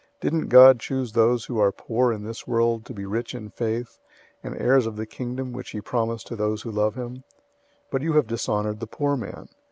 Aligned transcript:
Didn't 0.19 0.47
God 0.47 0.79
choose 0.79 1.11
those 1.11 1.45
who 1.45 1.59
are 1.59 1.71
poor 1.71 2.11
in 2.11 2.23
this 2.23 2.47
world 2.47 2.85
to 2.85 2.93
be 2.95 3.05
rich 3.05 3.35
in 3.35 3.51
faith, 3.51 3.99
and 4.43 4.57
heirs 4.59 4.87
of 4.87 4.95
the 4.95 5.05
Kingdom 5.05 5.53
which 5.53 5.69
he 5.69 5.79
promised 5.79 6.25
to 6.29 6.35
those 6.35 6.63
who 6.63 6.71
love 6.71 6.95
him? 6.95 7.17
002:006 7.17 7.23
But 7.91 8.01
you 8.01 8.13
have 8.13 8.25
dishonored 8.25 8.79
the 8.79 8.87
poor 8.87 9.15
man. 9.15 9.49